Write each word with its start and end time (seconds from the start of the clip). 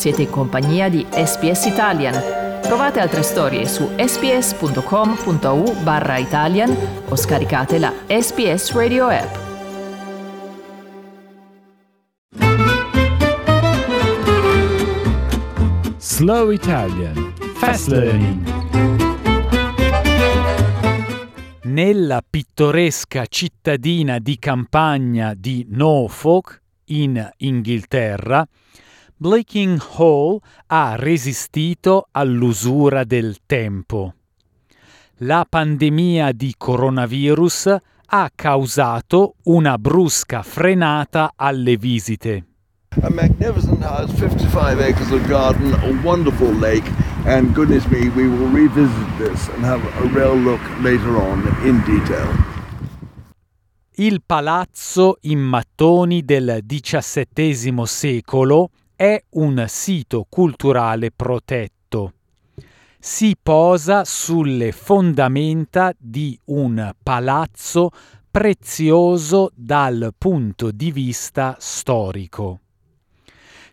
Siete 0.00 0.22
in 0.22 0.30
compagnia 0.30 0.88
di 0.88 1.04
SPS 1.10 1.66
Italian. 1.66 2.14
Trovate 2.62 3.00
altre 3.00 3.22
storie 3.22 3.66
su 3.66 3.86
sps.com.au 3.98 5.82
barra 5.82 6.16
Italian 6.16 6.74
o 7.06 7.14
scaricate 7.14 7.78
la 7.78 7.92
SPS 8.06 8.72
Radio 8.72 9.08
app. 9.08 9.36
Slow 15.98 16.50
Italian 16.50 17.34
Fast 17.56 17.88
Learning 17.88 18.42
Nella 21.64 22.24
pittoresca 22.26 23.26
cittadina 23.26 24.18
di 24.18 24.38
campagna 24.38 25.34
di 25.36 25.66
Norfolk, 25.68 26.62
in 26.86 27.30
Inghilterra, 27.36 28.46
Blaking 29.22 29.78
Hall 29.98 30.40
ha 30.68 30.96
resistito 30.96 32.08
all'usura 32.10 33.04
del 33.04 33.40
tempo. 33.44 34.14
La 35.16 35.44
pandemia 35.46 36.32
di 36.32 36.54
coronavirus 36.56 37.76
ha 38.06 38.30
causato 38.34 39.34
una 39.42 39.76
brusca 39.76 40.40
frenata 40.40 41.34
alle 41.36 41.76
visite. 41.76 42.46
A 43.02 43.10
magnificent 43.10 43.82
house, 43.82 44.10
55 44.14 44.82
acres 44.82 45.10
of 45.10 45.28
garden, 45.28 45.74
a 45.74 46.00
wonderful 46.02 46.58
lake, 46.58 46.90
and 47.26 47.52
goodness 47.52 47.84
me, 47.88 48.08
we 48.16 48.26
will 48.26 48.50
revisit 48.50 49.18
this 49.18 49.48
and 49.48 49.62
have 49.62 49.82
a 50.02 50.08
real 50.14 50.34
look 50.34 50.62
later 50.80 51.18
on 51.18 51.46
in 51.62 51.82
detail. 51.84 52.26
Il 53.96 54.22
palazzo 54.24 55.18
in 55.24 55.40
mattoni 55.40 56.24
del 56.24 56.60
XVII 56.66 57.82
secolo 57.84 58.70
è 59.00 59.24
un 59.30 59.64
sito 59.66 60.26
culturale 60.28 61.10
protetto. 61.10 62.12
Si 62.98 63.34
posa 63.42 64.04
sulle 64.04 64.72
fondamenta 64.72 65.94
di 65.96 66.38
un 66.48 66.94
palazzo 67.02 67.92
prezioso 68.30 69.52
dal 69.54 70.12
punto 70.18 70.70
di 70.70 70.92
vista 70.92 71.56
storico. 71.58 72.60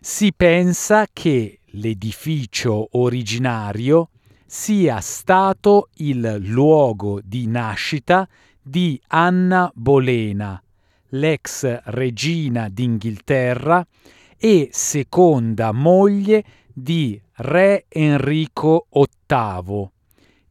Si 0.00 0.32
pensa 0.32 1.06
che 1.12 1.60
l'edificio 1.72 2.88
originario 2.92 4.08
sia 4.46 4.98
stato 5.00 5.90
il 5.96 6.36
luogo 6.38 7.20
di 7.22 7.46
nascita 7.46 8.26
di 8.62 8.98
Anna 9.08 9.70
Bolena, 9.74 10.58
l'ex 11.08 11.80
regina 11.84 12.70
d'Inghilterra 12.70 13.86
e 14.38 14.68
seconda 14.70 15.72
moglie 15.72 16.44
di 16.72 17.20
re 17.36 17.84
Enrico 17.88 18.86
VIII, 18.92 19.90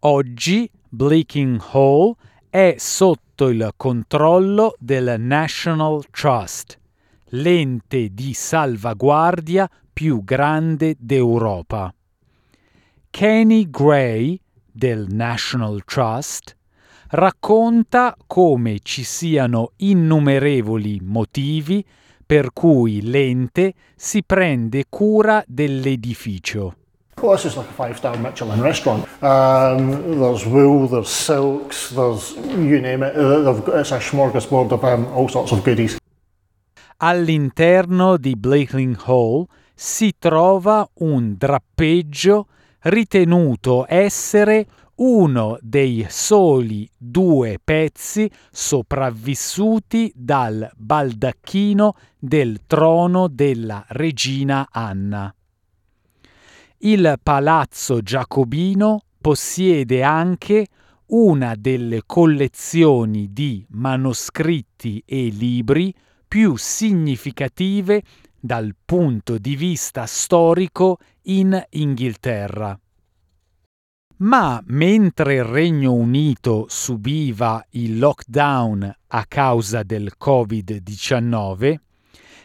Oggi 0.00 0.68
Bleaking 0.88 1.60
Hall 1.72 2.14
è 2.48 2.74
sotto 2.78 3.48
il 3.48 3.70
controllo 3.76 4.74
del 4.78 5.20
National 5.20 6.02
Trust, 6.10 6.78
l'ente 7.32 8.14
di 8.14 8.32
salvaguardia 8.32 9.68
più 9.92 10.24
grande 10.24 10.96
d'Europa. 10.98 11.94
Kenny 13.10 13.68
Gray, 13.68 14.40
del 14.72 15.06
National 15.08 15.82
Trust, 15.84 16.56
racconta 17.08 18.16
come 18.26 18.78
ci 18.82 19.02
siano 19.02 19.72
innumerevoli 19.76 21.00
motivi 21.02 21.84
per 22.24 22.52
cui 22.52 23.02
l'ente 23.02 23.74
si 23.96 24.22
prende 24.22 24.84
cura 24.88 25.42
dell'edificio. 25.46 26.76
Well, 27.20 27.34
this 27.34 27.44
is 27.44 27.56
like 27.56 27.68
a 27.68 27.72
five-star 27.72 28.18
Michelin 28.18 28.62
restaurant. 28.62 29.06
Um, 29.20 30.18
there's 30.18 30.46
wool, 30.46 30.88
there's 30.88 31.10
silks, 31.10 31.92
there's 31.92 32.34
you 32.56 32.80
name 32.80 33.02
it. 33.02 33.14
Uh, 33.14 33.78
it's 33.78 33.90
a 33.90 33.98
smorgasbord 33.98 34.72
of 34.72 34.82
um, 34.84 35.06
all 35.12 35.28
sorts 35.28 35.52
of 35.52 35.62
goodies. 35.62 35.98
All'interno 36.98 38.16
di 38.16 38.36
Blakeling 38.36 38.96
Hall 39.06 39.46
si 39.74 40.14
trova 40.18 40.88
un 41.00 41.34
drappeggio 41.36 42.46
ritenuto 42.82 43.84
essere 43.88 44.66
uno 44.96 45.58
dei 45.60 46.06
soli 46.08 46.88
due 46.96 47.58
pezzi 47.62 48.30
sopravvissuti 48.50 50.12
dal 50.14 50.70
baldacchino 50.76 51.94
del 52.18 52.60
trono 52.66 53.28
della 53.28 53.84
regina 53.88 54.68
Anna. 54.70 55.34
Il 56.78 57.18
palazzo 57.22 58.00
giacobino 58.00 59.02
possiede 59.20 60.02
anche 60.02 60.66
una 61.06 61.54
delle 61.56 62.02
collezioni 62.06 63.32
di 63.32 63.64
manoscritti 63.70 65.02
e 65.04 65.28
libri 65.28 65.92
più 66.30 66.54
significative 66.54 68.04
dal 68.38 68.76
punto 68.84 69.36
di 69.36 69.56
vista 69.56 70.06
storico 70.06 70.98
in 71.22 71.60
Inghilterra. 71.70 72.78
Ma 74.18 74.62
mentre 74.66 75.34
il 75.34 75.42
Regno 75.42 75.92
Unito 75.92 76.66
subiva 76.68 77.66
il 77.70 77.98
lockdown 77.98 78.94
a 79.08 79.24
causa 79.26 79.82
del 79.82 80.12
Covid-19, 80.16 81.74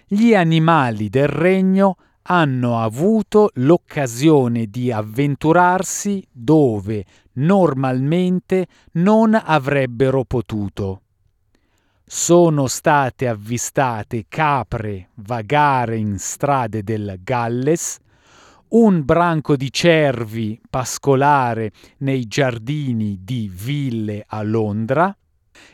gli 0.08 0.34
animali 0.34 1.08
del 1.08 1.28
regno 1.28 1.98
hanno 2.24 2.80
avuto 2.80 3.52
l'occasione 3.54 4.66
di 4.66 4.92
avventurarsi 4.92 6.28
dove 6.32 7.06
normalmente 7.34 8.66
non 8.94 9.40
avrebbero 9.40 10.24
potuto. 10.24 11.02
Sono 12.08 12.68
state 12.68 13.28
avvistate 13.28 14.26
capre 14.30 15.10
vagare 15.16 15.98
in 15.98 16.20
strade 16.20 16.84
del 16.84 17.18
Galles, 17.24 17.98
un 18.70 19.04
branco 19.04 19.56
di 19.56 19.72
cervi 19.72 20.62
pascolare 20.70 21.72
nei 21.98 22.28
giardini 22.28 23.22
di 23.24 23.52
ville 23.52 24.24
a 24.28 24.44
Londra 24.44 25.16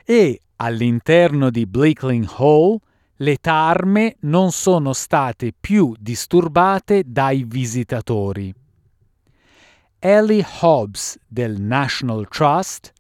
e 0.05 0.39
all'interno 0.55 1.49
di 1.49 1.65
Bleakling 1.65 2.27
Hall 2.37 2.77
le 3.17 3.35
tarme 3.35 4.15
non 4.21 4.53
sono 4.53 4.93
state 4.93 5.51
più 5.59 5.93
disturbate 5.99 7.03
dai 7.05 7.43
visitatori. 7.43 8.53
Ellie 9.99 10.45
Hobbs 10.61 11.19
del 11.27 11.59
National 11.59 12.25
Trust 12.29 12.93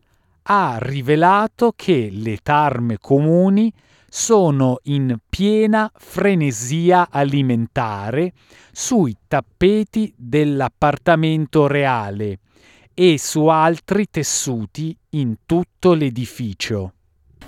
ha 0.43 0.77
rivelato 0.79 1.73
che 1.75 2.09
le 2.11 2.37
tarme 2.41 2.97
comuni 2.99 3.71
sono 4.09 4.79
in 4.83 5.17
piena 5.29 5.89
frenesia 5.95 7.07
alimentare 7.09 8.33
sui 8.71 9.15
tappeti 9.27 10.13
dell'appartamento 10.17 11.67
reale 11.67 12.39
e 12.93 13.17
su 13.17 13.45
altri 13.47 14.07
tessuti 14.09 14.95
in 15.11 15.37
tutto 15.45 15.93
l'edificio. 15.93 16.93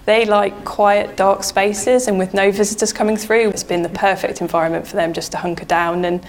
They 0.06 0.26
like 0.26 0.64
quiet, 0.64 1.16
dark 1.16 1.44
spaces, 1.44 2.08
and 2.08 2.18
with 2.18 2.34
no 2.34 2.52
visitors 2.52 2.92
coming 2.94 3.18
through, 3.18 3.50
it's 3.50 3.64
been 3.64 3.84
the 3.84 3.90
perfect 3.90 4.42
environment 4.42 4.86
for 4.86 4.98
them 4.98 5.14
just 5.14 5.32
to 5.32 5.38
hunker 5.38 5.66
down 5.66 6.03
and, 6.06 6.22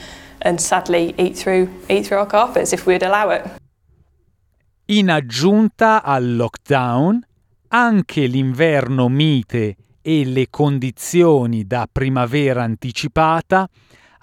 and 0.42 0.60
sadly 0.60 1.14
eat 1.16 1.36
through, 1.36 1.68
eat 1.88 2.06
through 2.06 2.18
our 2.18 2.26
carpets 2.26 2.72
if 2.72 2.86
we'd 2.86 3.02
allow 3.02 3.30
it. 3.30 3.44
In 4.88 5.08
aggiunta 5.08 6.02
al 6.02 6.36
lockdown, 6.36 7.18
anche 7.68 8.26
l'inverno 8.26 9.08
mite 9.08 9.76
e 10.02 10.26
le 10.26 10.50
condizioni 10.50 11.66
da 11.66 11.88
primavera 11.90 12.64
anticipata 12.64 13.66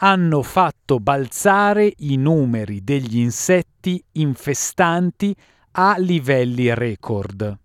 hanno 0.03 0.44
fatto 0.44 1.00
balzare 1.00 1.91
i 1.97 2.15
numeri 2.15 2.83
degli 2.83 3.18
insetti 3.18 4.03
infestanti 4.13 5.36
a 5.71 5.95
livelli 5.97 6.71
record. 6.75 7.57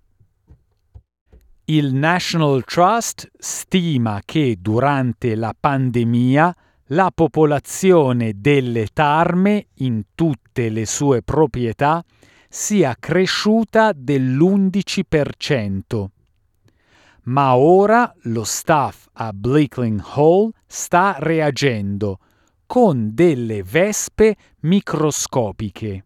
Il 1.67 1.93
National 1.93 2.65
Trust 2.65 3.31
stima 3.37 4.23
che 4.25 4.57
durante 4.59 5.35
la 5.35 5.55
pandemia 5.59 6.55
la 6.91 7.11
popolazione 7.15 8.33
delle 8.37 8.87
tarme 8.87 9.67
in 9.75 10.03
tutte 10.15 10.71
le 10.71 10.87
sue 10.87 11.21
proprietà 11.21 12.03
sia 12.49 12.97
cresciuta 12.99 13.93
dell'11%. 13.93 16.05
Ma 17.25 17.57
ora 17.57 18.15
lo 18.23 18.45
staff 18.45 19.09
a 19.15 19.33
Bleakling 19.33 20.01
Hall 20.15 20.51
sta 20.67 21.17
reagendo 21.19 22.19
con 22.67 23.15
delle 23.15 23.63
vespe 23.63 24.37
microscopiche. 24.61 26.05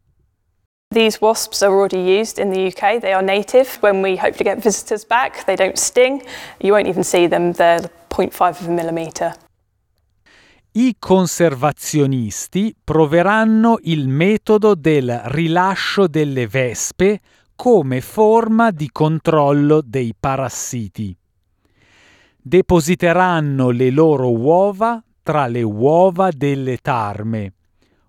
These 0.92 1.20
wasps 1.20 1.62
are 1.62 1.72
already 1.72 2.00
used 2.00 2.38
in 2.38 2.50
the 2.50 2.66
UK. 2.66 3.00
They 3.00 3.12
are 3.12 3.22
native. 3.22 3.78
When 3.80 4.02
we 4.02 4.16
hope 4.16 4.36
to 4.38 4.44
get 4.44 4.60
visitors 4.60 5.04
back, 5.04 5.44
they 5.44 5.54
don't 5.54 5.78
sting. 5.78 6.22
You 6.58 6.72
won't 6.72 6.88
even 6.88 7.04
see 7.04 7.28
them. 7.28 7.52
They're 7.52 7.88
0.5 8.08 8.60
of 8.60 8.66
a 8.66 8.72
millimeter. 8.72 9.34
I 10.72 10.94
conservazionisti 11.00 12.72
proveranno 12.84 13.78
il 13.82 14.06
metodo 14.06 14.76
del 14.76 15.20
rilascio 15.24 16.06
delle 16.06 16.46
vespe 16.46 17.18
come 17.56 18.00
forma 18.00 18.70
di 18.70 18.88
controllo 18.92 19.82
dei 19.84 20.14
parassiti. 20.18 21.16
Depositeranno 22.40 23.70
le 23.70 23.90
loro 23.90 24.30
uova 24.30 25.02
tra 25.24 25.48
le 25.48 25.62
uova 25.62 26.30
delle 26.30 26.76
tarme, 26.76 27.52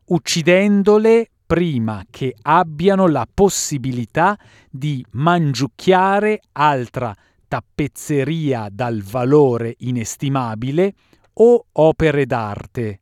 uccidendole 0.05 1.31
prima 1.47 2.05
che 2.11 2.35
abbiano 2.43 3.07
la 3.07 3.27
possibilità 3.31 4.37
di 4.69 5.03
mangiucchiare 5.13 6.41
altra 6.51 7.11
tappezzeria 7.47 8.67
dal 8.71 9.01
valore 9.01 9.73
inestimabile 9.79 10.93
o 11.33 11.65
opere 11.71 12.25
d'arte. 12.25 12.99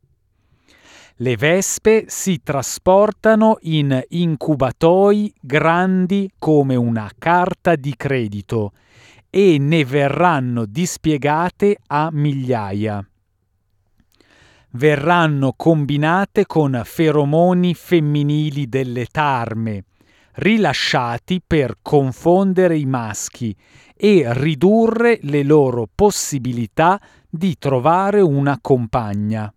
Le 1.16 1.36
vespe 1.36 2.04
si 2.08 2.42
trasportano 2.42 3.58
in 3.62 4.02
incubatoi 4.08 5.32
grandi 5.40 6.30
come 6.38 6.76
una 6.76 7.10
carta 7.18 7.76
di 7.76 7.94
credito 7.96 8.72
e 9.28 9.58
ne 9.58 9.84
verranno 9.84 10.64
dispiegate 10.64 11.76
a 11.88 12.08
migliaia 12.10 13.04
verranno 14.72 15.54
combinate 15.56 16.46
con 16.46 16.80
feromoni 16.84 17.74
femminili 17.74 18.68
delle 18.68 19.06
tarme, 19.06 19.84
rilasciati 20.34 21.40
per 21.44 21.78
confondere 21.82 22.76
i 22.76 22.86
maschi 22.86 23.54
e 23.96 24.24
ridurre 24.32 25.18
le 25.22 25.42
loro 25.42 25.88
possibilità 25.92 27.00
di 27.30 27.56
trovare 27.58 28.20
una 28.20 28.58
compagna. 28.60 29.52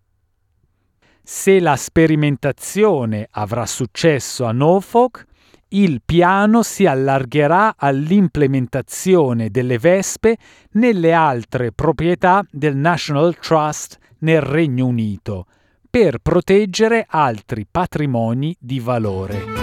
Se 1.24 1.60
la 1.60 1.76
sperimentazione 1.76 3.28
avrà 3.32 3.66
successo 3.66 4.46
a 4.46 4.52
Norfolk, 4.52 5.26
il 5.70 6.02
piano 6.06 6.62
si 6.62 6.86
allargherà 6.86 7.76
all'implementazione 7.78 9.50
delle 9.50 9.80
vespe 9.80 10.38
nelle 10.74 11.14
altre 11.14 11.72
proprietà 11.72 12.46
del 12.52 12.76
National 12.76 13.36
Trust 13.38 13.98
nel 14.20 14.42
Regno 14.42 14.86
Unito 14.86 15.48
per 15.90 16.20
proteggere 16.20 17.06
altri 17.08 17.66
patrimoni 17.70 18.56
di 18.60 18.80
valore. 18.80 19.63